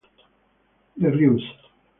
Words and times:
The 0.97 1.11
Ruse 1.13 1.45